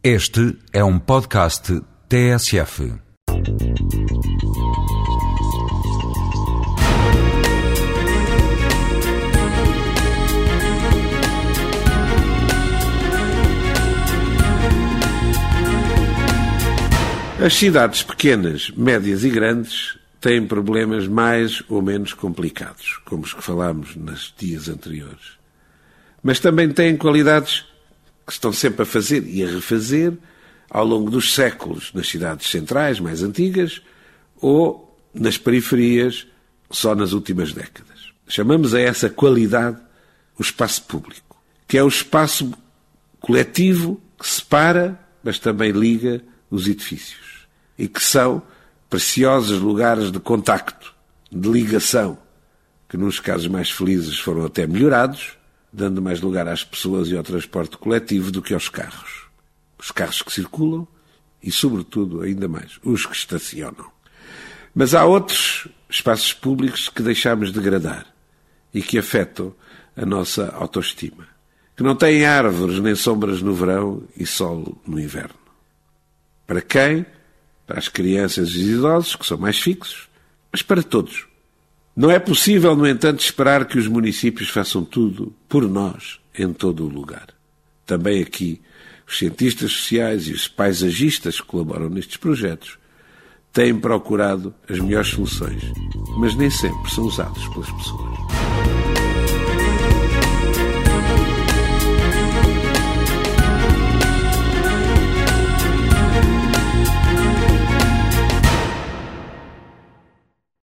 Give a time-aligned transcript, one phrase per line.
[0.00, 2.92] Este é um podcast TSF.
[17.44, 23.42] As cidades pequenas, médias e grandes têm problemas mais ou menos complicados, como os que
[23.42, 25.36] falámos nos dias anteriores.
[26.22, 27.66] Mas também têm qualidades
[28.28, 30.12] que estão sempre a fazer e a refazer
[30.68, 33.80] ao longo dos séculos nas cidades centrais mais antigas
[34.36, 36.26] ou nas periferias
[36.70, 38.12] só nas últimas décadas.
[38.28, 39.78] Chamamos a essa qualidade
[40.38, 42.52] o espaço público, que é o espaço
[43.18, 48.42] coletivo que separa, mas também liga os edifícios e que são
[48.90, 50.94] preciosos lugares de contacto,
[51.32, 52.18] de ligação,
[52.90, 55.37] que nos casos mais felizes foram até melhorados,
[55.72, 59.26] dando mais lugar às pessoas e ao transporte coletivo do que aos carros.
[59.78, 60.86] Os carros que circulam
[61.42, 63.90] e, sobretudo, ainda mais, os que estacionam.
[64.74, 68.06] Mas há outros espaços públicos que deixamos degradar
[68.72, 69.54] e que afetam
[69.96, 71.26] a nossa autoestima,
[71.76, 75.38] que não têm árvores nem sombras no verão e sol no inverno.
[76.46, 77.06] Para quem
[77.68, 80.08] para as crianças e os idosos, que são mais fixos,
[80.50, 81.27] mas para todos.
[81.98, 86.84] Não é possível, no entanto, esperar que os municípios façam tudo por nós em todo
[86.84, 87.26] o lugar.
[87.84, 88.60] Também aqui,
[89.04, 92.78] os cientistas sociais e os paisagistas que colaboram nestes projetos
[93.52, 95.60] têm procurado as melhores soluções,
[96.16, 99.07] mas nem sempre são usados pelas pessoas.